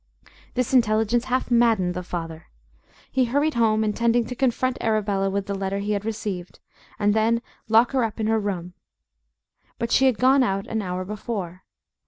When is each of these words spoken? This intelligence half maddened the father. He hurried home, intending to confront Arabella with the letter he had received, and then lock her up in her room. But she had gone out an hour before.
This 0.55 0.73
intelligence 0.73 1.25
half 1.25 1.51
maddened 1.51 1.93
the 1.93 2.01
father. 2.01 2.47
He 3.11 3.25
hurried 3.25 3.53
home, 3.53 3.83
intending 3.83 4.25
to 4.25 4.35
confront 4.35 4.79
Arabella 4.81 5.29
with 5.29 5.45
the 5.45 5.53
letter 5.53 5.77
he 5.77 5.91
had 5.91 6.05
received, 6.05 6.59
and 6.97 7.13
then 7.13 7.39
lock 7.69 7.91
her 7.91 8.03
up 8.03 8.19
in 8.19 8.25
her 8.25 8.39
room. 8.39 8.73
But 9.77 9.91
she 9.91 10.07
had 10.07 10.17
gone 10.17 10.41
out 10.41 10.65
an 10.65 10.81
hour 10.81 11.05
before. 11.05 11.65